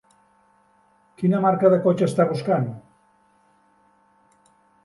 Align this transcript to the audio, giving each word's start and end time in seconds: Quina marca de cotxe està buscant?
Quina 1.19 1.41
marca 1.43 1.71
de 1.75 1.79
cotxe 1.85 2.07
està 2.13 2.27
buscant? 2.31 2.67